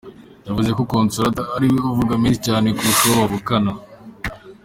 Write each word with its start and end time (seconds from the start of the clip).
Yavuze 0.47 0.69
ko 0.77 0.81
Consolata 0.93 1.43
ari 1.55 1.67
we 1.73 1.79
uvuga 1.93 2.13
menshi 2.21 2.39
cyane 2.47 2.67
kurusha 2.77 3.03
uwo 3.05 3.15
bavukana. 3.21 3.71